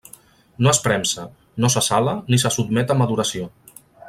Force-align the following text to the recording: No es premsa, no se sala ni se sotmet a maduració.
No 0.67 0.71
es 0.71 0.79
premsa, 0.87 1.25
no 1.65 1.71
se 1.75 1.85
sala 1.91 2.17
ni 2.33 2.43
se 2.45 2.53
sotmet 2.59 2.95
a 2.97 3.01
maduració. 3.03 3.51